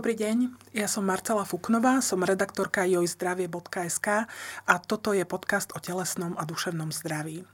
[0.00, 4.08] Dobrý deň, ja som Marcela Fuknová, som redaktorka jojzdravie.sk
[4.64, 7.44] a toto je podcast o telesnom a duševnom zdraví.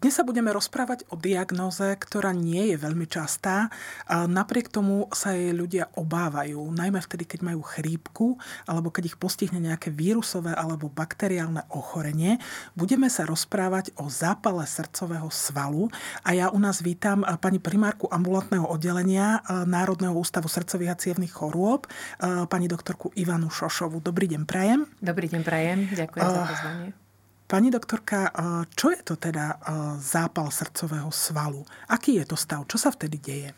[0.00, 3.68] Dnes sa budeme rozprávať o diagnoze, ktorá nie je veľmi častá.
[4.08, 9.60] Napriek tomu sa jej ľudia obávajú, najmä vtedy, keď majú chrípku alebo keď ich postihne
[9.60, 12.40] nejaké vírusové alebo bakteriálne ochorenie.
[12.72, 15.92] Budeme sa rozprávať o zápale srdcového svalu
[16.24, 21.84] a ja u nás vítam pani primárku ambulantného oddelenia Národného ústavu srdcových a cievných chorôb,
[22.48, 24.00] pani doktorku Ivanu Šošovu.
[24.00, 24.88] Dobrý deň, prajem.
[25.04, 25.92] Dobrý deň, prajem.
[25.92, 26.88] Ďakujem za pozvanie.
[27.50, 28.30] Pani doktorka,
[28.78, 29.58] čo je to teda
[29.98, 31.66] zápal srdcového svalu?
[31.90, 32.62] Aký je to stav?
[32.70, 33.50] Čo sa vtedy deje?
[33.50, 33.54] E,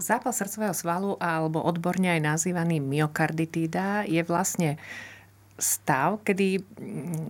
[0.00, 4.80] zápal srdcového svalu, alebo odborne aj nazývaný myokarditída, je vlastne
[5.60, 6.64] stav, kedy,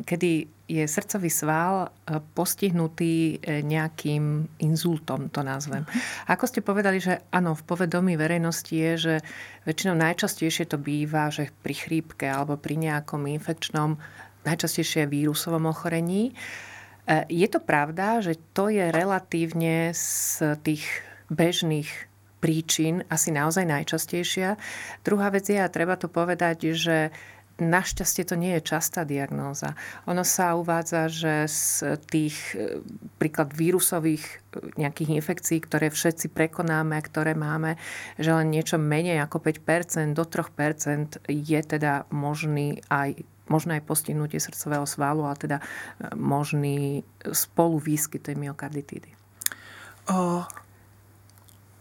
[0.06, 1.90] kedy je srdcový sval
[2.38, 5.82] postihnutý nejakým inzultom, to nazvem.
[6.30, 9.14] Ako ste povedali, že áno, v povedomí verejnosti je, že
[9.66, 13.98] väčšinou najčastejšie to býva, že pri chrípke alebo pri nejakom infekčnom
[14.46, 16.30] najčastejšie vírusovom ochorení.
[16.30, 20.84] E, je to pravda, že to je relatívne z tých
[21.32, 22.08] bežných
[22.38, 24.54] príčin asi naozaj najčastejšia.
[25.02, 27.10] Druhá vec je, a treba to povedať, že
[27.58, 29.74] Našťastie to nie je častá diagnóza.
[30.06, 32.78] Ono sa uvádza, že z tých e,
[33.18, 34.34] príklad vírusových e,
[34.78, 37.74] nejakých infekcií, ktoré všetci prekonáme, ktoré máme,
[38.14, 44.36] že len niečo menej ako 5%, do 3% je teda možný aj možné aj postihnutie
[44.38, 45.64] srdcového svalu, ale teda e,
[46.14, 47.02] možný
[47.34, 49.10] spolu výskyt tej myokarditídy.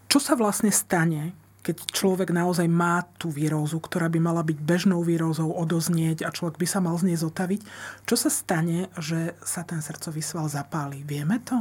[0.08, 1.38] Čo sa vlastne stane,
[1.68, 6.56] keď človek naozaj má tú výrozu, ktorá by mala byť bežnou výrozou, odoznieť a človek
[6.56, 7.62] by sa mal z nej zotaviť,
[8.08, 11.04] čo sa stane, že sa ten srdcový sval zapáli?
[11.04, 11.60] Vieme to?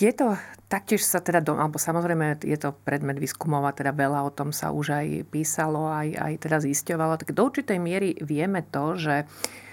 [0.00, 0.32] Je to
[0.68, 4.68] Taktiež sa teda, alebo samozrejme je to predmet výskumov a teda veľa o tom sa
[4.68, 7.16] už aj písalo, aj, aj teda zisťovalo.
[7.16, 9.67] Tak do určitej miery vieme to, že E,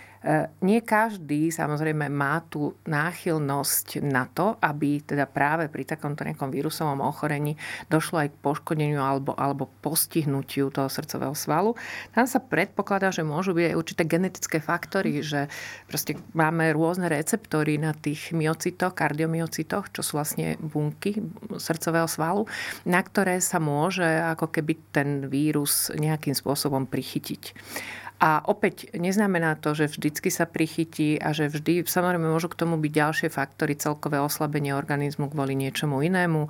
[0.65, 6.97] nie každý samozrejme má tú náchylnosť na to, aby teda práve pri takomto nejakom vírusovom
[7.05, 7.53] ochorení
[7.93, 11.77] došlo aj k poškodeniu alebo, alebo postihnutiu toho srdcového svalu.
[12.17, 15.45] Tam sa predpokladá, že môžu byť aj určité genetické faktory, že
[15.85, 21.21] proste máme rôzne receptory na tých myocitoch, kardiomyocitoch, čo sú vlastne bunky
[21.53, 22.49] srdcového svalu,
[22.89, 27.53] na ktoré sa môže ako keby ten vírus nejakým spôsobom prichytiť.
[28.15, 32.79] A opäť neznamená to, že vždycky sa prichytí a že vždy, samozrejme môžu k tomu
[32.79, 36.47] byť ďalšie faktory, celkové oslabenie organizmu kvôli niečomu inému,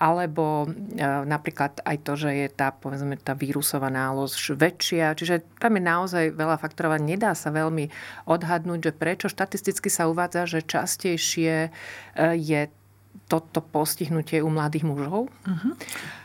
[0.00, 5.12] alebo e, napríklad aj to, že je tá, povedzme, tá vírusová nálož väčšia.
[5.12, 7.92] Čiže tam je naozaj veľa faktorov a nedá sa veľmi
[8.24, 11.70] odhadnúť, že prečo štatisticky sa uvádza, že častejšie e,
[12.40, 12.72] je
[13.32, 15.32] toto postihnutie u mladých mužov.
[15.32, 15.72] Uh-huh.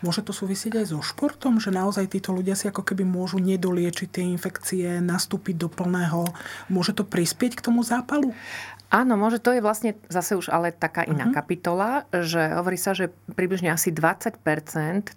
[0.04, 4.08] Môže to súvisieť aj so športom, že naozaj títo ľudia si ako keby môžu nedoliečiť
[4.12, 6.28] tie infekcie, nastúpiť do plného.
[6.68, 8.36] Môže to prispieť k tomu zápalu?
[8.92, 9.40] Áno, môže.
[9.44, 11.36] To je vlastne zase už ale taká iná uh-huh.
[11.36, 14.44] kapitola, že hovorí sa, že približne asi 20%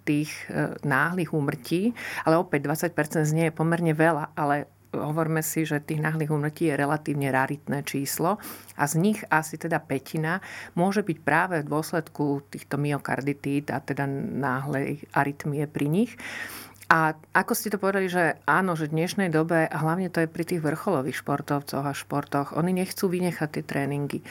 [0.03, 1.95] tých e, náhlych úmrtí,
[2.27, 6.67] ale opäť 20% z nie je pomerne veľa, ale hovorme si, že tých náhlych umrtí
[6.67, 8.37] je relatívne raritné číslo
[8.75, 10.43] a z nich asi teda petina
[10.75, 16.11] môže byť práve v dôsledku týchto myokarditít a teda náhlej arytmie pri nich.
[16.91, 20.27] A ako ste to povedali, že áno, že v dnešnej dobe, a hlavne to je
[20.27, 24.19] pri tých vrcholových športovcoch a športoch, oni nechcú vynechať tie tréningy.
[24.19, 24.25] E,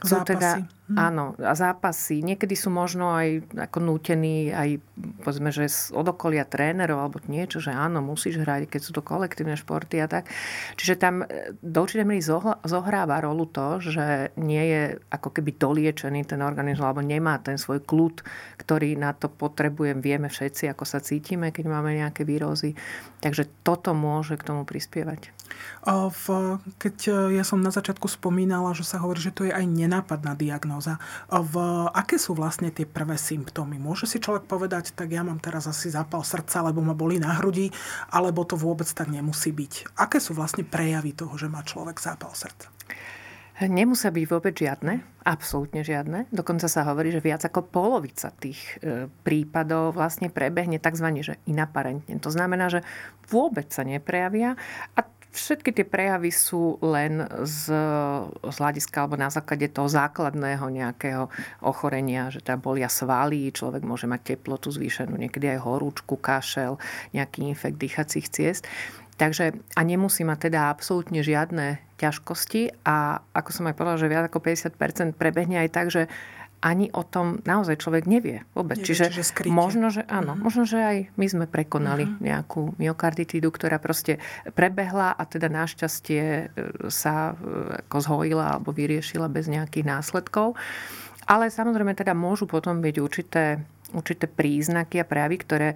[0.00, 0.32] chcú zápasy.
[0.32, 0.50] teda,
[0.90, 0.96] hm.
[0.98, 2.20] áno, a zápasy.
[2.26, 4.82] Niekedy sú možno aj ako nútení, aj
[5.22, 9.54] povedzme, že od okolia trénerov alebo niečo, že áno, musíš hrať, keď sú to kolektívne
[9.54, 10.26] športy a tak.
[10.74, 12.22] Čiže tam e, do určitej miery
[12.66, 14.82] zohráva rolu to, že nie je
[15.14, 18.26] ako keby doliečený ten organizmus alebo nemá ten svoj kľud,
[18.58, 20.02] ktorý na to potrebujem.
[20.02, 22.74] Vieme všetci, ako sa cítime, keď máme nejaké výrozy.
[23.22, 25.39] Takže toto môže k tomu prispievať.
[25.86, 26.24] V,
[26.76, 30.36] keď e, ja som na začiatku spomínala, že sa hovorí, že to je aj nenápadná
[30.36, 31.54] diagnóza, v,
[31.92, 33.80] aké sú vlastne tie prvé symptómy?
[33.80, 37.36] Môže si človek povedať, tak ja mám teraz asi zápal srdca, lebo ma boli na
[37.40, 37.72] hrudi,
[38.12, 39.96] alebo to vôbec tak nemusí byť?
[39.96, 42.68] Aké sú vlastne prejavy toho, že má človek zápal srdca?
[43.60, 46.32] Nemusia byť vôbec žiadne, absolútne žiadne.
[46.32, 51.20] Dokonca sa hovorí, že viac ako polovica tých e, prípadov vlastne prebehne tzv.
[51.20, 52.16] že inaparentne.
[52.24, 52.80] To znamená, že
[53.28, 54.56] vôbec sa neprejavia
[54.96, 57.70] a Všetky tie prejavy sú len z,
[58.42, 61.30] z hľadiska alebo na základe toho základného nejakého
[61.62, 66.82] ochorenia, že teda bolia svaly, človek môže mať teplotu zvýšenú, niekedy aj horúčku, kašel,
[67.14, 68.66] nejaký infekt dýchacích ciest.
[69.20, 74.24] Takže a nemusí mať teda absolútne žiadne ťažkosti a ako som aj povedala, že viac
[74.32, 76.08] ako 50% prebehne aj tak, že
[76.60, 78.76] ani o tom naozaj človek nevie vôbec.
[78.76, 80.44] Nevie, čiže, čiže možno, že áno, uh-huh.
[80.44, 82.20] možno, že aj my sme prekonali uh-huh.
[82.20, 84.20] nejakú myokarditídu, ktorá proste
[84.52, 86.44] prebehla a teda našťastie e,
[86.92, 87.34] sa e,
[87.88, 90.52] ako zhojila alebo vyriešila bez nejakých následkov.
[91.24, 93.44] Ale samozrejme teda môžu potom byť určité,
[93.96, 95.70] určité príznaky a prejavy, ktoré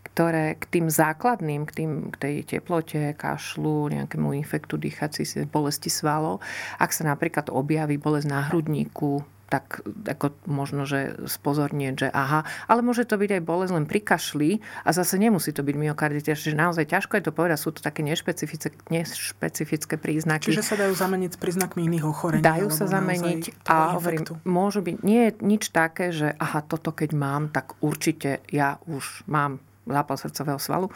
[0.00, 6.40] ktoré k tým základným, k, tým, k tej teplote, kašlu, nejakému infektu dýchací, bolesti svalov,
[6.80, 12.80] ak sa napríklad objaví bolesť na hrudníku, tak ako možno, že spozornieť, že aha, ale
[12.86, 14.50] môže to byť aj bolesť len pri kašli
[14.86, 18.06] a zase nemusí to byť myokarditis, čiže naozaj ťažko je to povedať, sú to také
[18.06, 20.54] nešpecifické, nešpecifické príznaky.
[20.54, 22.46] Čiže sa dajú zameniť s príznakmi iných ochorení.
[22.46, 27.10] Dajú sa zameniť a hovorím, môžu byť, nie je nič také, že aha, toto keď
[27.18, 29.58] mám, tak určite ja už mám
[29.90, 30.86] zápal srdcového svalu.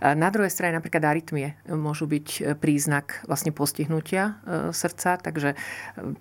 [0.00, 5.56] Na druhej strane napríklad arytmie môžu byť e, príznak vlastne postihnutia e, srdca, takže e,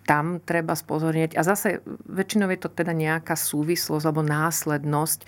[0.03, 1.37] tam treba spozornieť.
[1.37, 5.19] A zase väčšinou je to teda nejaká súvislosť alebo následnosť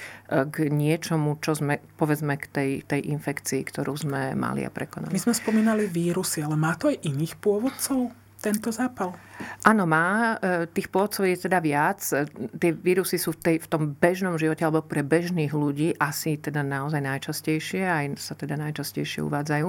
[0.52, 5.14] k niečomu, čo sme, povedzme, k tej, tej infekcii, ktorú sme mali a prekonali.
[5.14, 8.25] My sme spomínali vírusy, ale má to aj iných pôvodcov?
[8.46, 9.18] Tento zápal?
[9.66, 10.38] Áno, má.
[10.38, 12.00] E, tých pôvodcov je teda viac.
[12.14, 12.30] E,
[12.62, 16.62] tie vírusy sú v, tej, v tom bežnom živote alebo pre bežných ľudí asi teda
[16.62, 19.68] naozaj najčastejšie, aj sa teda najčastejšie uvádzajú.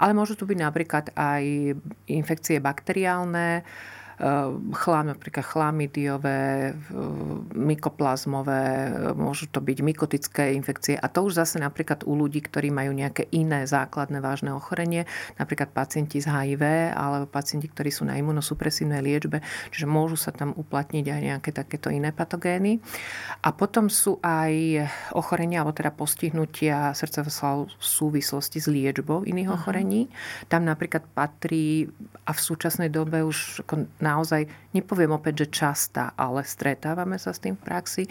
[0.00, 1.76] Ale môžu tu byť napríklad aj
[2.08, 3.60] infekcie bakteriálne,
[4.74, 6.74] chlám, napríklad chlamidiové,
[7.54, 8.62] mykoplazmové,
[9.18, 13.26] môžu to byť mykotické infekcie a to už zase napríklad u ľudí, ktorí majú nejaké
[13.34, 15.04] iné základné vážne ochorenie,
[15.38, 19.42] napríklad pacienti z HIV alebo pacienti, ktorí sú na imunosupresívnej liečbe,
[19.74, 22.78] čiže môžu sa tam uplatniť aj nejaké takéto iné patogény.
[23.42, 29.58] A potom sú aj ochorenia, alebo teda postihnutia srdcového v súvislosti s liečbou iných uh-huh.
[29.58, 30.06] ochorení.
[30.46, 31.90] Tam napríklad patrí
[32.24, 33.66] a v súčasnej dobe už
[34.04, 34.44] naozaj,
[34.76, 38.10] nepoviem opäť, že častá, ale stretávame sa s tým v praxi, e,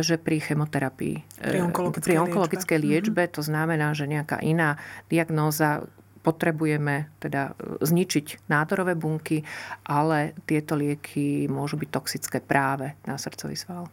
[0.00, 4.80] že pri chemoterapii, e, pri onkologickej, pri onkologickej liečbe, liečbe, to znamená, že nejaká iná
[5.12, 5.84] diagnóza
[6.26, 9.46] potrebujeme teda e, zničiť nádorové bunky,
[9.86, 13.86] ale tieto lieky môžu byť toxické práve na srdcový sval.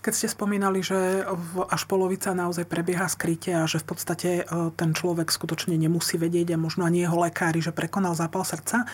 [0.00, 1.24] Keď ste spomínali, že
[1.70, 4.42] až polovica naozaj prebieha skryte a že v podstate e,
[4.74, 8.84] ten človek skutočne nemusí vedieť a možno ani jeho lekári, že prekonal zápal srdca.
[8.84, 8.86] E,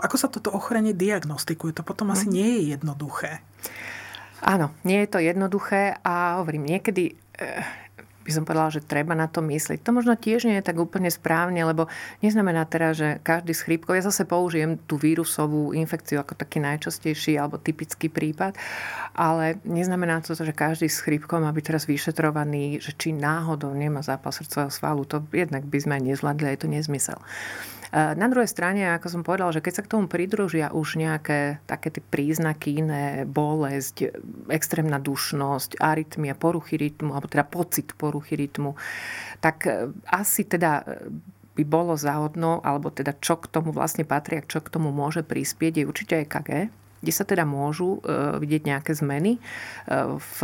[0.00, 1.76] ako sa toto ochorenie diagnostikuje?
[1.78, 2.34] To potom asi mhm.
[2.34, 3.44] nie je jednoduché.
[4.42, 7.14] Áno, nie je to jednoduché a hovorím, niekedy
[8.22, 9.82] by som povedala, že treba na to myslieť.
[9.82, 11.90] To možno tiež nie je tak úplne správne, lebo
[12.22, 17.36] neznamená teraz, že každý z chrípkov, ja zase použijem tú vírusovú infekciu ako taký najčastejší
[17.36, 18.54] alebo typický prípad,
[19.12, 24.00] ale neznamená to, že každý z chrípkov má byť teraz vyšetrovaný, že či náhodou nemá
[24.00, 25.02] zápal srdcového svalu.
[25.10, 27.18] To jednak by sme nezvládli, aj to nezmysel.
[27.92, 31.92] Na druhej strane, ako som povedala, že keď sa k tomu pridružia už nejaké také
[31.92, 34.16] tie príznaky iné, bolesť,
[34.48, 38.80] extrémna dušnosť, arytmia, poruchy rytmu, alebo teda pocit poruchy rytmu,
[39.44, 40.84] tak e, asi teda e,
[41.52, 45.20] by bolo záhodno, alebo teda čo k tomu vlastne patrí a čo k tomu môže
[45.20, 46.72] prispieť, je určite EKG,
[47.02, 49.40] kde sa teda môžu e, vidieť nejaké zmeny e,
[50.16, 50.38] v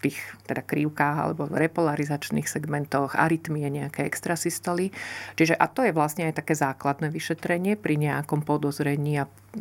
[0.00, 0.18] tých
[0.48, 4.90] teda krivkách alebo repolarizačných segmentoch, arytmie, nejaké extrasystoly.
[5.36, 9.20] Čiže a to je vlastne aj také základné vyšetrenie pri nejakom podozrení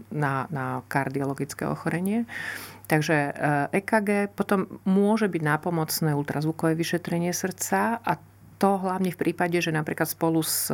[0.10, 2.24] na, na kardiologické ochorenie.
[2.88, 3.36] Takže
[3.76, 8.16] EKG e potom môže byť nápomocné ultrazvukové vyšetrenie srdca a
[8.58, 10.74] to hlavne v prípade, že napríklad spolu s,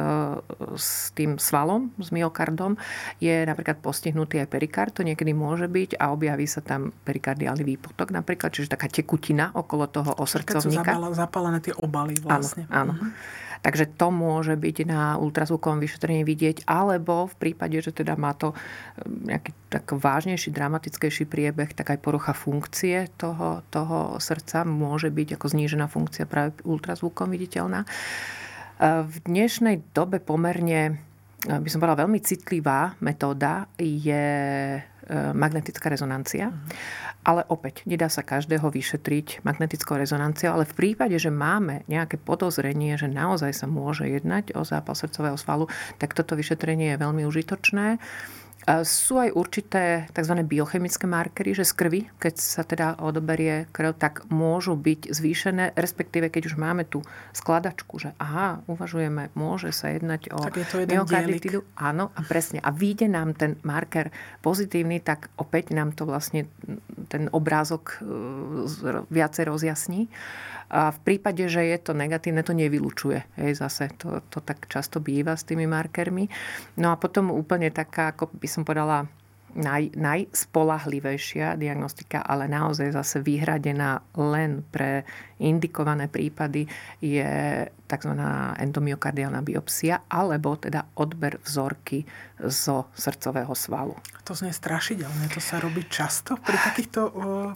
[0.76, 2.80] s tým svalom, s myokardom,
[3.20, 4.92] je napríklad postihnutý aj perikard.
[4.96, 9.92] To niekedy môže byť a objaví sa tam perikardiálny výpotok napríklad, čiže taká tekutina okolo
[9.92, 10.96] toho osrdcovníka.
[10.96, 12.66] Keď sú zapálené tie obaly vlastne.
[12.72, 12.94] Áno, áno.
[12.96, 13.42] Mm-hmm.
[13.64, 18.52] Takže to môže byť na ultrazvukovom vyšetrení vidieť, alebo v prípade, že teda má to
[18.52, 25.40] um, nejaký tak vážnejší, dramatickejší priebeh, tak aj porucha funkcie toho, toho srdca môže byť
[25.40, 27.88] ako znížená funkcia práve ultrazvukom viditeľná.
[28.84, 31.00] V dnešnej dobe pomerne
[31.48, 34.76] by som bola veľmi citlivá metóda je
[35.34, 36.52] magnetická rezonancia.
[36.52, 36.58] Mm.
[37.24, 43.00] Ale opäť, nedá sa každého vyšetriť magnetickou rezonanciou, ale v prípade, že máme nejaké podozrenie,
[43.00, 45.72] že naozaj sa môže jednať o zápal srdcového svalu,
[46.04, 48.00] tak toto vyšetrenie je veľmi užitočné.
[48.88, 50.40] Sú aj určité tzv.
[50.48, 56.32] biochemické markery, že z krvi, keď sa teda odoberie krv, tak môžu byť zvýšené, respektíve
[56.32, 57.04] keď už máme tú
[57.36, 60.40] skladačku, že aha, uvažujeme, môže sa jednať o
[60.88, 61.60] myokarditidu.
[61.76, 62.64] Áno, a presne.
[62.64, 66.48] A vyjde nám ten marker pozitívny, tak opäť nám to vlastne
[67.12, 70.08] ten obrázok e, viacej rozjasní.
[70.70, 73.40] A v prípade, že je to negatívne, to nevylučuje.
[73.40, 76.30] Hej, zase to, to tak často býva s tými markermi.
[76.78, 79.10] No a potom úplne taká, ako by som povedala,
[79.56, 85.06] naj, najspolahlivejšia diagnostika, ale naozaj zase vyhradená len pre
[85.44, 86.66] indikované prípady
[87.04, 88.12] je tzv.
[88.58, 92.08] endomyokardiálna biopsia alebo teda odber vzorky
[92.42, 93.94] zo srdcového svalu.
[94.24, 95.30] To znie strašidelné.
[95.36, 97.02] To sa robí často pri, takýchto,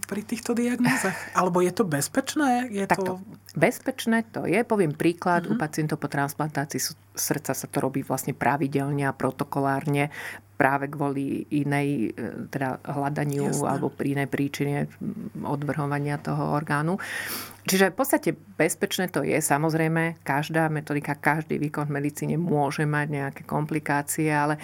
[0.04, 1.16] pri týchto diagnózach?
[1.32, 2.68] Alebo je to bezpečné?
[2.70, 3.24] Je Takto.
[3.24, 3.24] to...
[3.58, 4.62] Bezpečné to je.
[4.68, 5.48] Poviem príklad.
[5.48, 5.56] Uh-huh.
[5.56, 6.78] U pacientov po transplantácii
[7.16, 10.14] srdca sa to robí vlastne pravidelne a protokolárne
[10.58, 13.70] práve kvôli inej e, teda hľadaniu Jasne.
[13.70, 14.90] alebo pri inej príčine
[15.46, 16.98] odvrhovania toho orgánu.
[17.70, 19.38] Čiže v podstate bezpečné to je.
[19.38, 24.58] Samozrejme, každá metodika, každý výkon v medicíne môže mať nejaké komplikácie, ale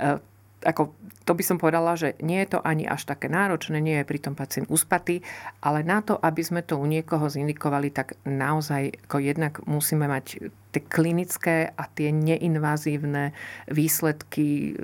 [0.00, 0.16] e,
[0.64, 0.96] ako,
[1.28, 4.18] to by som povedala, že nie je to ani až také náročné, nie je pri
[4.18, 5.20] tom pacient uspatý,
[5.60, 10.48] ale na to, aby sme to u niekoho zindikovali, tak naozaj ako jednak musíme mať
[10.72, 13.36] tie klinické a tie neinvazívne
[13.68, 14.74] výsledky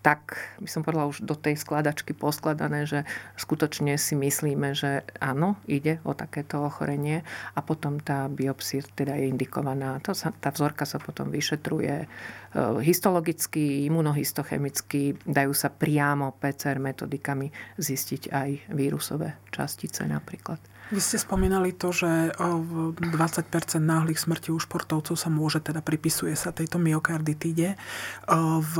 [0.00, 3.04] tak, by som povedala, už do tej skladačky poskladané, že
[3.36, 7.20] skutočne si myslíme, že áno, ide o takéto ochorenie
[7.52, 10.00] a potom tá biopsia teda je indikovaná.
[10.08, 12.06] To sa, tá vzorka sa potom vyšetruje e,
[12.80, 20.60] histologicky, imunohistochemicky, dajú sa priamo PCR metodikami zistiť aj vírusové častice napríklad.
[20.90, 22.98] Vy ste spomínali to, že 20%
[23.78, 27.78] náhlych smrti u športovcov sa môže, teda pripisuje sa tejto myokarditíde.
[28.58, 28.74] V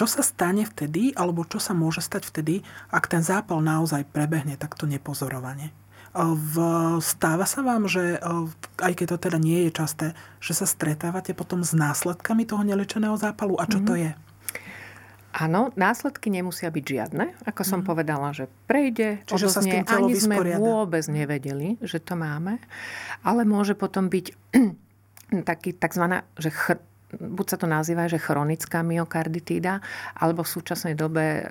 [0.00, 4.56] čo sa stane vtedy, alebo čo sa môže stať vtedy, ak ten zápal naozaj prebehne
[4.56, 5.76] takto nepozorovane?
[6.16, 6.54] V,
[7.04, 8.16] stáva sa vám, že
[8.80, 10.06] aj keď to teda nie je časté,
[10.40, 13.90] že sa stretávate potom s následkami toho nelečeného zápalu a čo mm-hmm.
[13.92, 14.00] to mhm.
[14.00, 14.12] je?
[15.36, 17.24] Áno, následky nemusia byť žiadne.
[17.46, 17.86] Ako som mm.
[17.86, 22.58] povedala, že prejde, Čiže sa s tým ani sme vôbec nevedeli, že to máme.
[23.22, 24.26] Ale môže potom byť
[25.50, 26.82] taký takzvaná, že chr-
[27.18, 29.82] buď sa to nazýva, že chronická myokarditída,
[30.14, 31.50] alebo v súčasnej dobe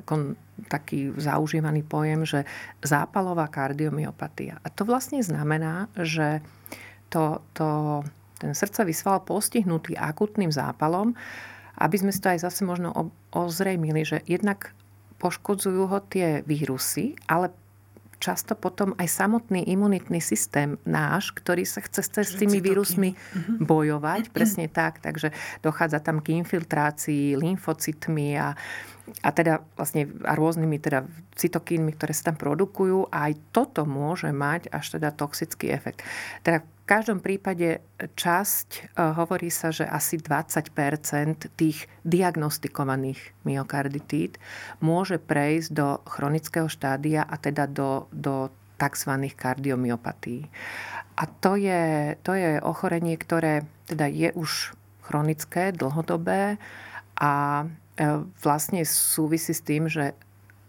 [0.72, 2.48] taký zaužívaný pojem, že
[2.80, 4.63] zápalová kardiomyopatia.
[4.63, 6.39] A to vlastne znamená, že
[7.12, 8.01] to, to,
[8.39, 11.18] ten srdcový sval postihnutý akutným zápalom,
[11.80, 12.92] aby sme si to aj zase možno
[13.32, 14.75] ozrejmili, že jednak
[15.20, 17.51] poškodzujú ho tie vírusy, ale
[18.19, 23.63] často potom aj samotný imunitný systém náš, ktorý sa chce s tými vírusmi mhm.
[23.63, 25.31] bojovať, presne tak, takže
[25.63, 28.53] dochádza tam k infiltrácii lymfocytmi a
[29.25, 31.01] a teda vlastne a rôznymi teda
[31.33, 36.05] cytokínmi, ktoré sa tam produkujú a aj toto môže mať až teda toxický efekt.
[36.45, 38.81] Teda každom prípade časť, e,
[39.13, 44.41] hovorí sa, že asi 20% tých diagnostikovaných myokarditít
[44.81, 48.50] môže prejsť do chronického štádia a teda do, do
[48.81, 49.29] tzv.
[49.38, 50.50] kardiomyopatí.
[51.13, 54.74] A to je, to je ochorenie, ktoré teda je už
[55.05, 56.58] chronické, dlhodobé
[57.19, 57.65] a
[58.00, 60.15] E, vlastne súvisí s tým, že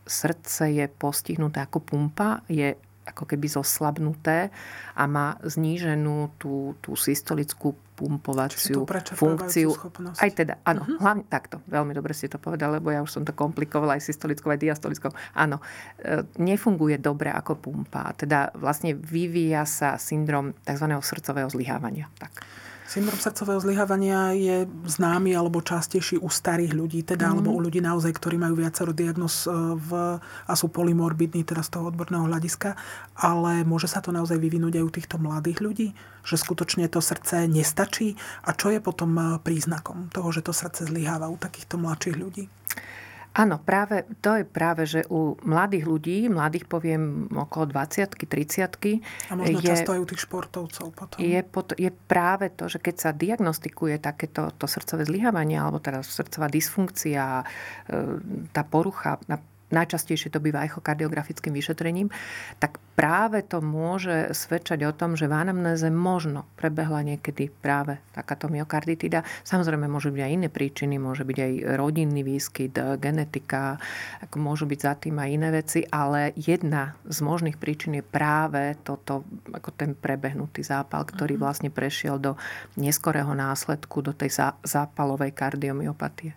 [0.03, 2.75] srdce je postihnuté ako pumpa, je
[3.11, 4.49] ako keby zoslabnuté
[4.95, 9.77] a má zníženú tú, tú systolickú pumpovaciu funkciu.
[9.77, 10.19] Schopnosť.
[10.25, 10.99] Aj teda, áno, uh-huh.
[11.05, 11.61] hlavne takto.
[11.69, 15.13] Veľmi dobre ste to povedali, lebo ja už som to komplikovala aj systolickou, aj diastolickou.
[15.37, 15.61] Áno,
[16.01, 18.17] e, nefunguje dobre ako pumpa.
[18.17, 20.87] Teda vlastne vyvíja sa syndrom tzv.
[20.89, 22.09] srdcového zlyhávania.
[22.17, 22.41] Tak.
[22.91, 27.33] Syndrom srdcového zlyhávania je známy alebo častejší u starých ľudí, teda mm.
[27.39, 31.71] alebo u ľudí naozaj, ktorí majú viacero diagnoz e, v, a sú polymorbidní teda z
[31.79, 32.75] toho odborného hľadiska,
[33.15, 35.89] ale môže sa to naozaj vyvinúť aj u týchto mladých ľudí,
[36.27, 40.91] že skutočne to srdce nestačí a čo je potom e, príznakom toho, že to srdce
[40.91, 42.51] zlyháva u takýchto mladších ľudí?
[43.31, 49.39] Áno, práve, to je práve, že u mladých ľudí, mladých poviem okolo 20 30 A
[49.39, 51.17] možno je, často aj u tých športovcov potom.
[51.23, 56.03] Je, pot, je práve to, že keď sa diagnostikuje takéto to srdcové zlyhávanie alebo teda
[56.03, 57.45] srdcová dysfunkcia, e,
[58.51, 59.39] tá porucha na
[59.71, 62.11] najčastejšie to býva echokardiografickým vyšetrením,
[62.59, 68.51] tak práve to môže svedčať o tom, že v anamnéze možno prebehla niekedy práve takáto
[68.53, 69.25] myokarditida.
[69.47, 73.81] Samozrejme môžu byť aj iné príčiny, môže byť aj rodinný výskyt, genetika,
[74.21, 78.77] ako môžu byť za tým aj iné veci, ale jedna z možných príčin je práve
[78.85, 81.43] toto, ako ten prebehnutý zápal, ktorý mhm.
[81.43, 82.37] vlastne prešiel do
[82.77, 84.35] neskorého následku, do tej
[84.67, 86.37] zápalovej kardiomyopatie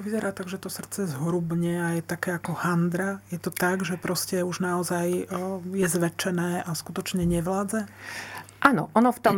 [0.00, 3.20] to vyzerá tak, že to srdce zhrubne a je také ako handra.
[3.28, 5.28] Je to tak, že proste už naozaj
[5.76, 7.84] je zväčšené a skutočne nevládze?
[8.60, 9.36] Áno, ono v tom,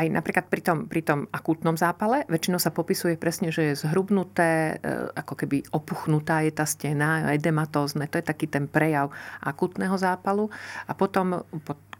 [0.00, 4.78] aj napríklad pri tom, pri tom akútnom zápale, väčšinou sa popisuje presne, že je zhrubnuté,
[4.78, 9.10] e, ako keby opuchnutá je tá stena, edematózne, to je taký ten prejav
[9.42, 10.54] akútneho zápalu.
[10.86, 11.42] A potom,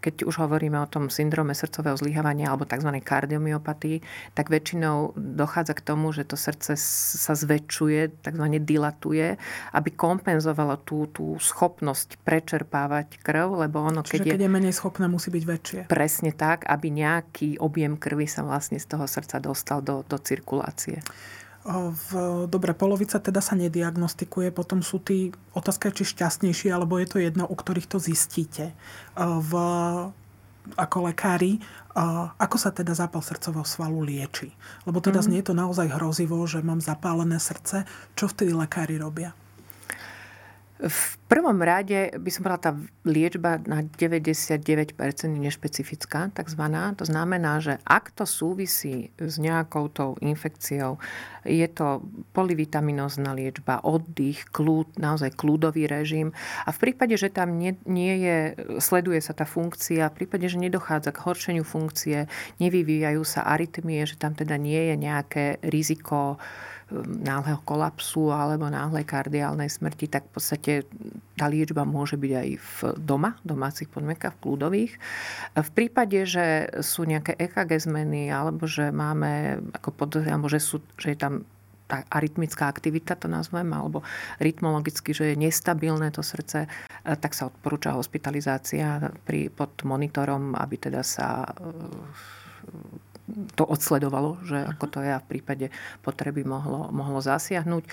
[0.00, 2.88] keď už hovoríme o tom syndrome srdcového zlyhávania alebo tzv.
[3.04, 4.00] kardiomyopatii,
[4.32, 6.74] tak väčšinou dochádza k tomu, že to srdce
[7.20, 8.46] sa zväčšuje, tzv.
[8.64, 9.36] dilatuje,
[9.76, 14.74] aby kompenzovalo tú, tú schopnosť prečerpávať krv, lebo ono, Čiže keď, keď je, je menej
[14.74, 15.80] schopné, musí byť väčšie.
[15.92, 21.04] Presne tak, aby nejaký objem krvi sa vlastne z toho srdca dostal do, do cirkulácie.
[21.68, 22.08] V,
[22.48, 27.44] dobre, polovica teda sa nediagnostikuje, potom sú tí, otázka či šťastnejší, alebo je to jedno,
[27.44, 28.72] u ktorých to zistíte.
[29.20, 29.52] V,
[30.80, 31.60] ako lekári,
[32.40, 34.48] ako sa teda zápal srdcového svalu lieči.
[34.88, 35.26] Lebo teda mm.
[35.26, 37.84] znie to naozaj hrozivo, že mám zapálené srdce.
[38.16, 39.36] Čo vtedy lekári robia?
[40.80, 42.72] V prvom rade by som povedala, tá
[43.04, 44.96] liečba na 99%
[45.28, 46.96] je nešpecifická, takzvaná.
[46.96, 50.96] To znamená, že ak to súvisí s nejakou tou infekciou,
[51.44, 52.00] je to
[52.32, 56.32] polyvitaminózna liečba, oddych, kľúd, naozaj kľúdový režim.
[56.64, 58.36] A v prípade, že tam nie, nie je,
[58.80, 62.24] sleduje sa tá funkcia, v prípade, že nedochádza k horšeniu funkcie,
[62.56, 66.40] nevyvíjajú sa arytmie, že tam teda nie je nejaké riziko
[67.06, 70.72] náhleho kolapsu alebo náhlej kardiálnej smrti, tak v podstate
[71.38, 74.92] tá liečba môže byť aj v doma, v domácich podmienkach, v kľudových.
[75.56, 81.14] V prípade, že sú nejaké EKG zmeny alebo že máme ako podozriem, že, sú, že
[81.14, 81.34] je tam
[81.90, 84.06] tá arytmická aktivita, to nazvem, alebo
[84.38, 86.70] rytmologicky, že je nestabilné to srdce,
[87.02, 91.50] tak sa odporúča hospitalizácia pri, pod monitorom, aby teda sa
[93.54, 95.66] to odsledovalo, že ako to je a v prípade
[96.02, 97.82] potreby mohlo, mohlo zasiahnuť.
[97.84, 97.90] E,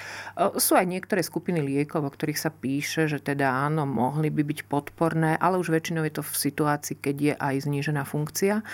[0.59, 4.59] sú aj niektoré skupiny liekov, o ktorých sa píše, že teda áno, mohli by byť
[4.65, 8.65] podporné, ale už väčšinou je to v situácii, keď je aj znížená funkcia.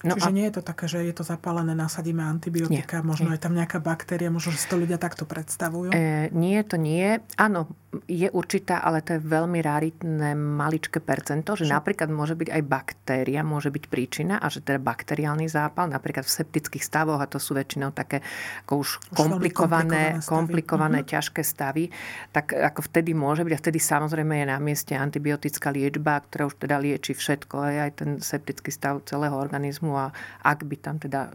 [0.00, 0.36] No Čiže a...
[0.36, 3.36] nie je to také, že je to zapálené, nasadíme antibiotika, nie, možno nie.
[3.36, 5.92] je tam nejaká baktéria, možno, si to ľudia takto predstavujú?
[5.92, 7.20] E, nie, to nie.
[7.36, 7.68] Áno,
[8.08, 12.62] je určitá, ale to je veľmi raritné maličké percento, že, že napríklad môže byť aj
[12.64, 17.36] baktéria, môže byť príčina a že teda bakteriálny zápal, napríklad v septických stavoch, a to
[17.36, 18.24] sú väčšinou také
[18.64, 21.12] ako už, už komplikované, komplikované, komplikované uh-huh.
[21.12, 21.92] ťažké stavy,
[22.32, 26.56] tak ako vtedy môže byť a vtedy samozrejme je na mieste antibiotická liečba, ktorá už
[26.56, 30.08] teda lieči všetko, aj ten septický stav celého organizmu a
[30.40, 31.30] ak by tam teda e,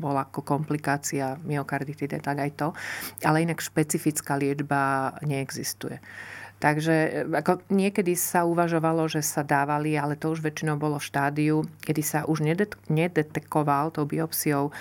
[0.00, 2.68] bola ako komplikácia myokarditide, tak aj to.
[3.28, 6.00] Ale inak špecifická liečba neexistuje.
[6.60, 11.08] Takže e, ako niekedy sa uvažovalo, že sa dávali, ale to už väčšinou bolo v
[11.08, 12.44] štádiu, kedy sa už
[12.92, 14.72] nedetekoval tou biopsiou e,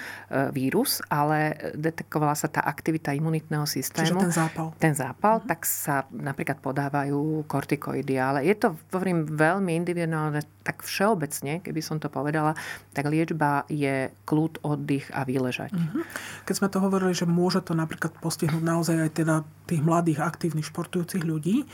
[0.52, 4.20] vírus, ale detekovala sa tá aktivita imunitného systému.
[4.20, 4.68] Čiže ten zápal.
[4.76, 5.50] Ten zápal, mm-hmm.
[5.56, 8.20] tak sa napríklad podávajú kortikoidy.
[8.20, 12.60] Ale je to, hovorím, veľmi individuálne, tak všeobecne, keby som to povedala,
[12.92, 15.72] tak liečba je kľud, oddych a vyležať.
[15.72, 16.04] Mm-hmm.
[16.44, 20.68] Keď sme to hovorili, že môže to napríklad postihnúť naozaj aj teda tých mladých, aktívnych,
[20.68, 21.69] športujúcich ľudí,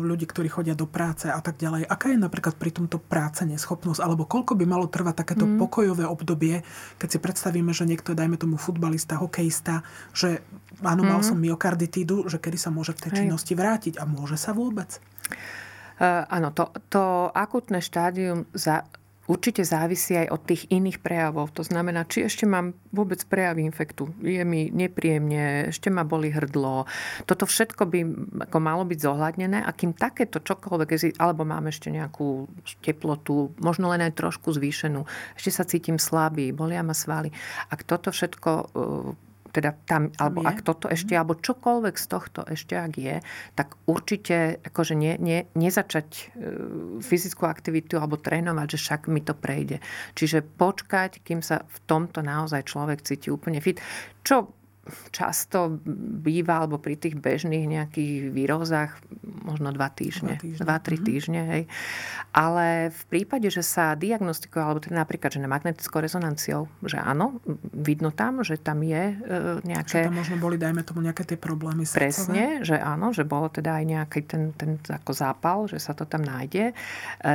[0.00, 1.86] ľudí, ktorí chodia do práce a tak ďalej.
[1.86, 5.56] Aká je napríklad pri tomto práce neschopnosť, alebo koľko by malo trvať takéto mm.
[5.62, 6.66] pokojové obdobie,
[6.98, 10.42] keď si predstavíme, že niekto, dajme tomu futbalista, hokejista, že
[10.82, 11.26] áno, mal mm.
[11.26, 14.98] som myokarditídu, že kedy sa môže k tej činnosti vrátiť a môže sa vôbec?
[16.00, 18.88] Uh, áno, to, to akutné štádium za,
[19.30, 21.54] určite závisí aj od tých iných prejavov.
[21.54, 24.10] To znamená, či ešte mám vôbec prejavy infektu.
[24.18, 26.90] Je mi nepríjemne, ešte ma boli hrdlo.
[27.30, 28.00] Toto všetko by
[28.50, 32.50] ako malo byť zohľadnené a kým takéto čokoľvek, alebo mám ešte nejakú
[32.82, 35.06] teplotu, možno len aj trošku zvýšenú,
[35.38, 37.30] ešte sa cítim slabý, bolia ma svaly.
[37.70, 38.50] Ak toto všetko
[39.50, 43.16] teda tam, alebo ak toto ešte, alebo čokoľvek z tohto ešte ak je,
[43.58, 46.22] tak určite akože nie, nie, nezačať e,
[47.02, 49.82] fyzickú aktivitu alebo trénovať, že však mi to prejde.
[50.14, 53.82] Čiže počkať, kým sa v tomto naozaj človek cíti úplne fit.
[54.22, 54.59] Čo
[55.10, 55.80] často
[56.20, 58.98] býva, alebo pri tých bežných nejakých výrozách,
[59.44, 60.64] možno dva týždne, dva, týždne.
[60.64, 61.08] dva tri mm-hmm.
[61.08, 61.40] týždne.
[61.46, 61.62] Hej.
[62.30, 67.42] Ale v prípade, že sa diagnostikuje, alebo teda napríklad, že na magnetickou rezonanciou, že áno,
[67.74, 70.06] vidno tam, že tam je e, nejaké...
[70.06, 72.06] Že tam možno boli, dajme tomu, nejaké tie problémy srdcové.
[72.06, 76.06] Presne, že áno, že bolo teda aj nejaký ten, ten ako zápal, že sa to
[76.06, 76.74] tam nájde, e,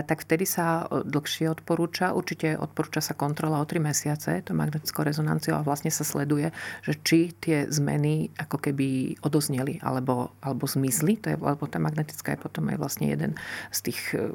[0.08, 5.60] tak vtedy sa dlhšie odporúča, určite odporúča sa kontrola o 3 mesiace, to magnetickou rezonanciou
[5.60, 6.50] a vlastne sa sleduje,
[6.86, 11.22] že či tie zmeny ako keby odozneli alebo, alebo zmizli.
[11.22, 13.38] To je, lebo tá magnetická je potom aj vlastne jeden
[13.70, 14.34] z tých e,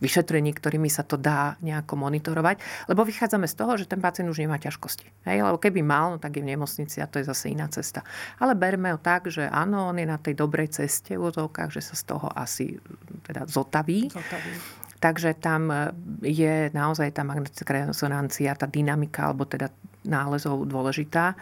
[0.00, 2.88] vyšetrení, ktorými sa to dá nejako monitorovať.
[2.88, 5.28] Lebo vychádzame z toho, že ten pacient už nemá ťažkosti.
[5.28, 5.44] Hej?
[5.44, 8.00] Lebo keby mal, no tak je v nemocnici a to je zase iná cesta.
[8.40, 11.28] Ale berme ho tak, že áno, on je na tej dobrej ceste v
[11.68, 12.80] že sa z toho asi
[13.28, 14.08] teda zotaví.
[14.08, 14.52] zotaví.
[15.00, 15.72] Takže tam
[16.20, 19.72] je naozaj tá magnetická rezonancia, tá dynamika, alebo teda
[20.04, 21.36] nálezov dôležitá.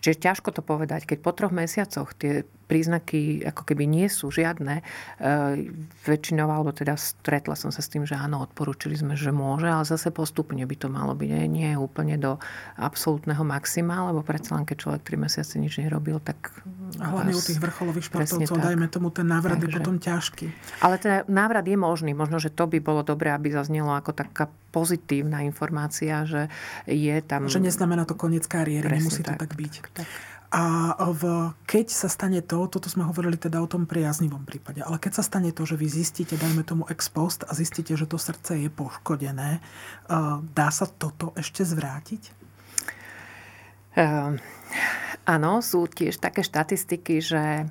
[0.00, 1.04] Čiže ťažko to povedať.
[1.04, 5.32] Keď po troch mesiacoch tie príznaky ako keby nie sú žiadne, e,
[6.04, 9.88] väčšinou, alebo teda stretla som sa s tým, že áno, odporúčili sme, že môže, ale
[9.88, 11.28] zase postupne by to malo byť.
[11.32, 12.36] Nie, nie úplne do
[12.76, 16.52] absolútneho maxima, lebo predsa len keď človek 3 mesiace nič nerobil, tak...
[17.00, 20.46] A hlavne u tých vrcholových športovcov, dajme tomu, ten návrat Takže, je potom ťažký.
[20.84, 22.12] Ale teda návrat je možný.
[22.12, 26.52] Možno, že to by bolo dobré, aby zaznelo ako taká pozitívna informácia, že
[26.84, 27.48] je tam...
[27.48, 29.74] Že neznamená to koniec kariéry, nemusí tak, to tak byť.
[29.96, 30.08] Tak.
[30.48, 34.96] A v, keď sa stane to, toto sme hovorili teda o tom priaznivom prípade, ale
[34.96, 38.16] keď sa stane to, že vy zistíte, dajme tomu ex post a zistíte, že to
[38.16, 39.60] srdce je poškodené,
[40.56, 42.32] dá sa toto ešte zvrátiť?
[43.92, 44.40] Uh,
[45.28, 47.68] áno, sú tiež také štatistiky, že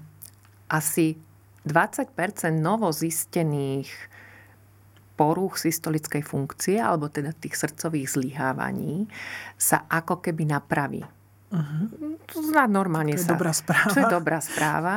[0.70, 1.18] asi
[1.66, 2.14] 20
[2.62, 3.90] novo zistených
[5.18, 9.10] porúch systolickej funkcie, alebo teda tých srdcových zlyhávaní,
[9.58, 11.02] sa ako keby napraví.
[11.48, 11.88] Uh-huh.
[12.36, 13.32] To normálne to je sa...
[13.34, 13.88] dobrá správa.
[13.96, 14.96] Čo je dobrá správa,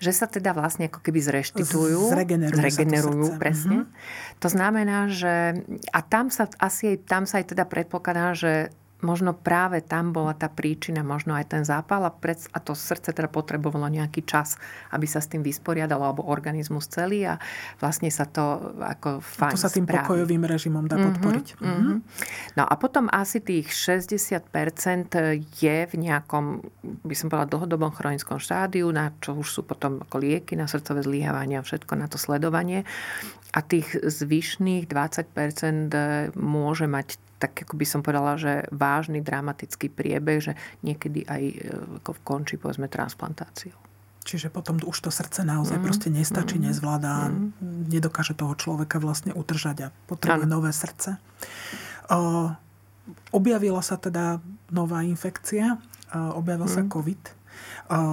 [0.00, 2.16] že sa teda vlastne ako keby zreštitujú.
[2.16, 3.84] Zregenerujú, zregenerujú presne.
[3.84, 4.40] Uh-huh.
[4.40, 5.60] To znamená, že...
[5.92, 10.48] A tam sa asi tam sa aj teda predpokladá, že možno práve tam bola tá
[10.48, 14.60] príčina, možno aj ten zápal a, pred, a to srdce teda potrebovalo nejaký čas,
[14.92, 17.34] aby sa s tým vysporiadalo, alebo organizmus celý a
[17.80, 20.04] vlastne sa to ako fajn To sa tým spraví.
[20.04, 21.46] pokojovým režimom dá mhm, podporiť.
[21.56, 21.98] Mm-hmm, mm-hmm.
[22.60, 24.46] No a potom asi tých 60%
[25.60, 26.44] je v nejakom,
[27.04, 31.02] by som povedala, dlhodobom chronickom štádiu, na čo už sú potom ako lieky na srdcové
[31.02, 32.84] zlyhávanie a všetko na to sledovanie.
[33.50, 40.38] A tých zvyšných 20% môže mať tak ako by som povedala, že vážny dramatický priebeh,
[40.44, 40.52] že
[40.84, 41.56] niekedy aj e,
[42.04, 43.74] ako končí povedzme transplantáciou.
[44.20, 45.84] Čiže potom už to srdce naozaj mm.
[45.84, 46.64] proste nestačí, mm.
[46.68, 47.88] nezvládá, mm.
[47.88, 50.60] nedokáže toho človeka vlastne udržať a potrebuje ano.
[50.60, 51.16] nové srdce.
[52.12, 52.52] O,
[53.32, 55.80] objavila sa teda nová infekcia,
[56.12, 56.74] objavil mm.
[56.76, 57.22] sa COVID.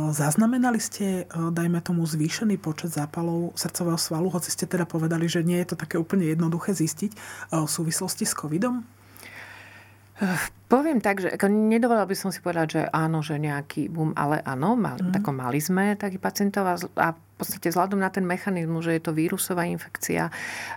[0.10, 5.62] Zaznamenali ste, dajme tomu, zvýšený počet zápalov srdcového svalu, hoci ste teda povedali, že nie
[5.62, 7.12] je to také úplne jednoduché zistiť
[7.54, 8.97] v súvislosti s COVIDom?
[10.68, 14.44] Poviem tak, že ako nedovolila by som si povedať, že áno, že nejaký boom, ale
[14.44, 15.16] áno, mal, mm.
[15.16, 19.04] tako mali sme takých pacientov a, a v podstate vzhľadom na ten mechanizmus, že je
[19.06, 20.34] to vírusová infekcia e,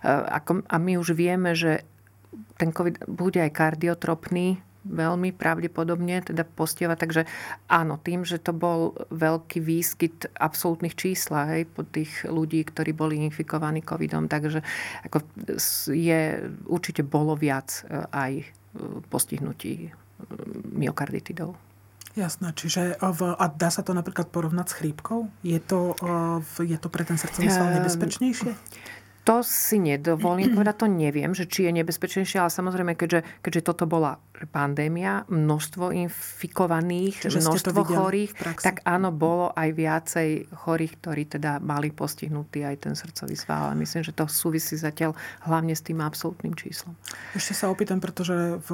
[0.07, 1.83] ako, a my už vieme, že
[2.61, 6.97] ten COVID bude aj kardiotropný, veľmi pravdepodobne teda postieva.
[6.97, 7.29] Takže
[7.69, 13.21] áno, tým, že to bol veľký výskyt absolútnych čísla hej, po tých ľudí, ktorí boli
[13.25, 14.65] infikovaní covidom, takže
[15.05, 15.21] ako
[15.93, 18.60] je, určite bolo viac e, aj
[19.09, 19.91] postihnutí
[20.73, 21.57] myokarditidou.
[22.19, 25.31] Jasné, čiže v, a dá sa to napríklad porovnať s chrípkou?
[25.47, 25.95] Je to,
[26.59, 28.51] je to pre ten srdcový sval nebezpečnejšie?
[29.29, 33.85] To si nedovolím povedať, to neviem, že či je nebezpečnejšie, ale samozrejme, keďže, keďže toto
[33.85, 34.17] bola
[34.49, 38.33] pandémia, množstvo infikovaných, Čiže množstvo chorých,
[38.65, 43.71] tak áno, bolo aj viacej chorých, ktorí teda mali postihnutý aj ten srdcový sval.
[43.71, 45.13] Ale myslím, že to súvisí zatiaľ
[45.45, 46.97] hlavne s tým absolútnym číslom.
[47.37, 48.71] Ešte sa opýtam, pretože v,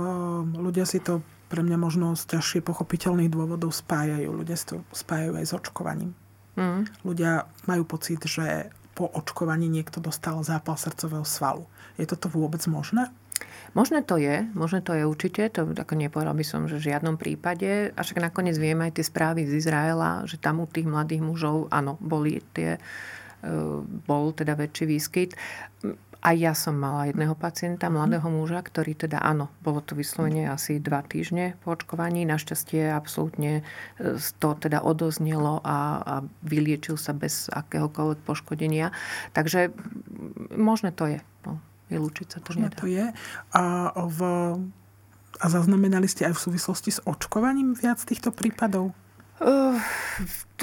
[0.55, 4.31] ľudia si to pre mňa možno z ťažšie pochopiteľných dôvodov spájajú.
[4.31, 6.11] Ľudia si to spájajú aj s očkovaním.
[6.57, 6.89] Mm.
[7.05, 11.69] Ľudia majú pocit, že po očkovaní niekto dostal zápal srdcového svalu.
[12.01, 13.13] Je toto vôbec možné?
[13.77, 17.21] Možné to je, možné to je určite, to ako nepovedal by som, že v žiadnom
[17.21, 17.93] prípade.
[17.93, 21.69] A však nakoniec vieme aj tie správy z Izraela, že tam u tých mladých mužov,
[21.69, 22.81] áno, boli tie,
[23.45, 23.53] e,
[24.09, 25.37] bol teda väčší výskyt.
[26.27, 30.83] A ja som mala jedného pacienta, mladého muža, ktorý teda áno, bolo to vyslovene asi
[30.83, 32.27] dva týždne po očkovaní.
[32.27, 33.63] Našťastie absolútne
[34.03, 38.91] e, to teda odoznelo a, a vyliečil sa bez akéhokoľvek poškodenia.
[39.39, 39.71] Takže
[40.51, 41.23] možné to je.
[41.47, 41.63] No,
[41.95, 42.79] vylúčiť sa to možné nedá.
[42.83, 43.07] to je.
[43.55, 43.63] A,
[43.95, 44.21] v,
[45.39, 48.91] a zaznamenali ste aj v súvislosti s očkovaním viac týchto prípadov?
[49.39, 49.79] Uh,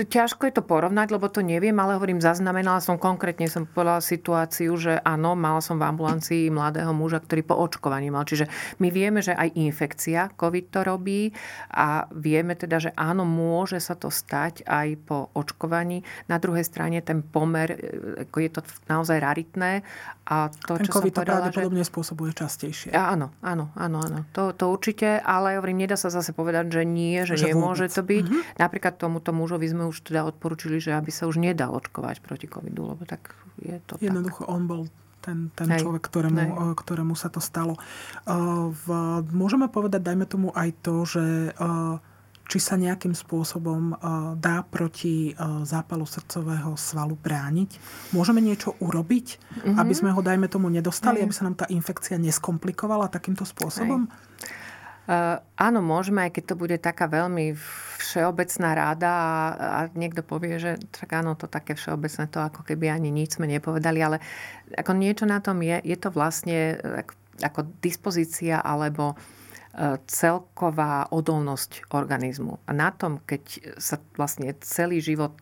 [0.02, 4.74] ťažko je to porovnať, lebo to neviem, ale hovorím, zaznamenala som konkrétne, som povedala situáciu,
[4.74, 8.26] že áno, mala som v ambulancii mladého muža, ktorý po očkovaní mal.
[8.26, 8.50] Čiže
[8.82, 11.30] my vieme, že aj infekcia COVID to robí
[11.70, 16.02] a vieme teda, že áno, môže sa to stať aj po očkovaní.
[16.26, 17.78] Na druhej strane ten pomer, e,
[18.26, 19.86] ako je to naozaj raritné.
[20.24, 21.90] A to, ten čo COVID som povedala, to pravdepodobne že...
[21.92, 22.90] spôsobuje častejšie.
[22.96, 24.20] Áno, áno, áno, áno.
[24.32, 27.98] To, to určite, ale hovorím, nedá sa zase povedať, že nie, že, že nemôže vôbec.
[28.00, 28.26] to byť.
[28.26, 28.58] Mm-hmm.
[28.58, 32.96] Napríklad tomuto mužovi sme už teda odporúčili, že aby sa už nedal očkovať proti covidu,
[32.96, 34.54] lebo tak je to Jednoducho tak.
[34.54, 34.82] on bol
[35.24, 36.52] ten, ten hej, človek, ktorému, hej.
[36.52, 37.80] Eh, ktorému sa to stalo.
[38.28, 38.88] Uh, v,
[39.32, 41.96] môžeme povedať, dajme tomu aj to, že uh,
[42.44, 43.96] či sa nejakým spôsobom
[44.36, 45.32] dá proti
[45.64, 47.80] zápalu srdcového svalu brániť.
[48.12, 49.80] Môžeme niečo urobiť, mm-hmm.
[49.80, 51.26] aby sme ho, dajme tomu, nedostali, mm.
[51.26, 54.12] aby sa nám tá infekcia neskomplikovala takýmto spôsobom?
[55.04, 57.60] Uh, áno, môžeme, aj keď to bude taká veľmi
[58.00, 62.88] všeobecná ráda a, a niekto povie, že tak áno, to také všeobecné, to ako keby
[62.88, 64.24] ani nič sme nepovedali, ale
[64.72, 67.14] ako niečo na tom je, je to vlastne ako,
[67.44, 72.64] ako dispozícia alebo uh, celková odolnosť organizmu.
[72.64, 75.36] A na tom, keď sa vlastne celý život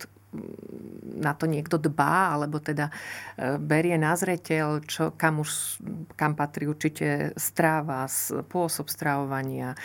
[1.22, 5.84] na to niekto dbá, alebo teda e, berie na zreteľ, čo, kam, už,
[6.16, 9.78] kam patrí určite stráva, spôsob stravovania, e,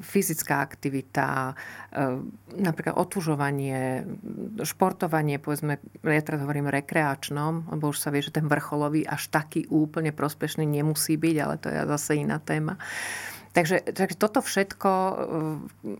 [0.00, 1.54] fyzická aktivita, e,
[2.56, 4.08] napríklad otužovanie,
[4.64, 9.68] športovanie, povedzme, ja teraz hovorím rekreačnom, lebo už sa vie, že ten vrcholový až taký
[9.68, 12.80] úplne prospešný nemusí byť, ale to je zase iná téma.
[13.56, 14.90] Takže, takže toto všetko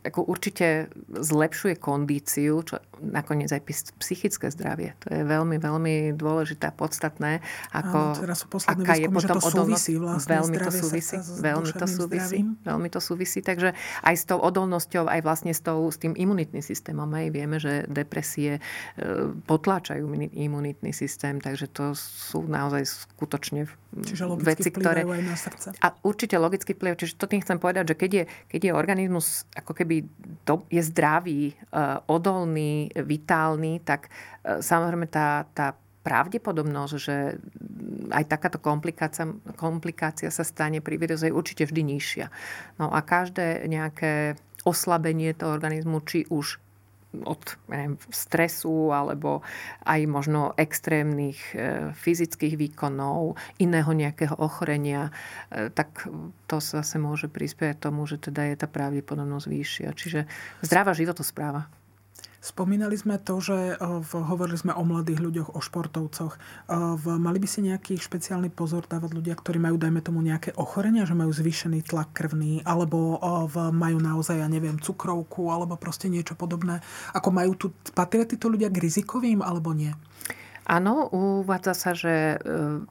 [0.05, 3.65] ako určite zlepšuje kondíciu, čo nakoniec aj
[3.97, 4.93] psychické zdravie.
[5.09, 7.41] To je veľmi, veľmi dôležité a podstatné.
[7.73, 11.87] Ako, Áno, teraz sú aká je potom to súvisí vlastne veľmi to súvisí, veľmi to
[11.89, 13.39] súvisí, veľmi to súvisí.
[13.41, 13.73] Takže
[14.05, 17.09] aj s tou odolnosťou, aj vlastne s, tou, s tým imunitným systémom.
[17.17, 18.61] Aj vieme, že depresie e,
[19.49, 20.05] potláčajú
[20.37, 23.65] imunitný systém, takže to sú naozaj skutočne
[23.97, 25.09] Čiže veci, ktoré...
[25.09, 25.69] aj na srdce.
[25.81, 27.01] A určite logicky vplyv.
[27.01, 30.03] Čiže to tým chcem povedať, že keď je, keď je organizmus ako keby
[30.43, 34.11] do, je zdravý, uh, odolný, vitálny, tak
[34.43, 37.39] e, samozrejme tá, tá pravdepodobnosť, že
[38.15, 39.27] aj takáto komplikácia,
[39.59, 42.27] komplikácia sa stane pri vírusu je určite vždy nižšia.
[42.79, 46.63] No a každé nejaké oslabenie toho organizmu, či už
[47.25, 49.41] od neviem, stresu alebo
[49.87, 55.15] aj možno extrémnych e, fyzických výkonov, iného nejakého ochorenia,
[55.49, 56.05] e, tak
[56.51, 59.89] to zase môže prispieť tomu, že teda je tá pravdepodobnosť vyššia.
[59.95, 60.21] Čiže
[60.61, 61.86] zdravá životospráva.
[62.47, 66.39] Spomínali sme to, že eh, v, hovorili sme o mladých ľuďoch, o športovcoch.
[66.39, 70.55] Eh, v, mali by si nejaký špeciálny pozor dávať ľudia, ktorí majú, dajme tomu, nejaké
[70.55, 75.75] ochorenia, že majú zvýšený tlak krvný, alebo eh, v, majú naozaj, ja neviem, cukrovku, alebo
[75.75, 76.79] proste niečo podobné.
[77.19, 79.91] Ako majú tu, patria títo ľudia k rizikovým, alebo nie?
[80.71, 82.43] Áno, uvádza sa, že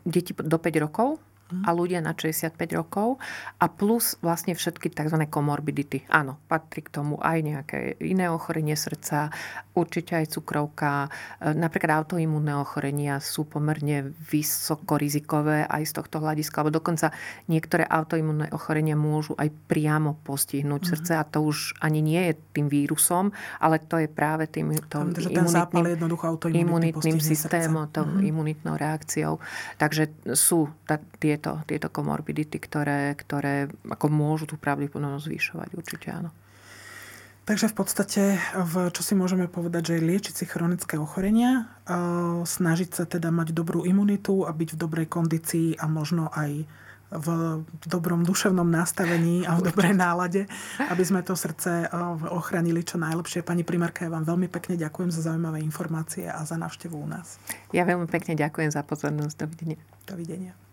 [0.07, 3.21] deti do 5 rokov a ľudia na 65 rokov
[3.61, 5.29] a plus vlastne všetky tzv.
[5.29, 6.09] komorbidity.
[6.09, 9.29] Áno, patrí k tomu aj nejaké iné ochorenie srdca,
[9.77, 11.05] určite aj cukrovka.
[11.37, 17.13] E, napríklad autoimmunné ochorenia sú pomerne vysoko rizikové aj z tohto hľadiska, alebo dokonca
[17.45, 20.89] niektoré autoimmunné ochorenia môžu aj priamo postihnúť mm.
[20.89, 23.29] srdce a to už ani nie je tým vírusom,
[23.61, 28.25] ale to je práve tým to imunitným, imunitným systémom, mm.
[28.25, 29.37] imunitnou reakciou.
[29.77, 30.73] Takže sú
[31.21, 35.69] tie tieto, tieto komorbidity, ktoré, ktoré ako môžu tú pravdepodobnosť zvyšovať.
[35.75, 36.31] Určite áno.
[37.45, 38.21] Takže v podstate,
[38.57, 41.69] v, čo si môžeme povedať, že liečiť si chronické ochorenia,
[42.41, 46.65] snažiť sa teda mať dobrú imunitu a byť v dobrej kondícii a možno aj
[47.13, 50.49] v dobrom duševnom nastavení a v dobrej nálade,
[50.89, 51.85] aby sme to srdce
[52.33, 53.45] ochránili čo najlepšie.
[53.45, 57.37] Pani primárka, ja vám veľmi pekne ďakujem za zaujímavé informácie a za návštevu u nás.
[57.69, 59.45] Ja veľmi pekne ďakujem za pozornosť.
[59.45, 59.79] Dovidenia.
[60.09, 60.64] Dovidenia.